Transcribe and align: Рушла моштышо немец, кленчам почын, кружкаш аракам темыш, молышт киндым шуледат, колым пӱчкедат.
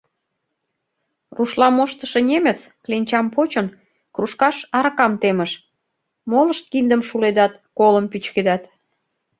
Рушла 1.35 1.67
моштышо 1.77 2.19
немец, 2.31 2.59
кленчам 2.83 3.27
почын, 3.35 3.67
кружкаш 4.13 4.57
аракам 4.77 5.13
темыш, 5.21 5.51
молышт 6.31 6.65
киндым 6.71 7.01
шуледат, 7.07 7.53
колым 7.79 8.05
пӱчкедат. 8.11 8.63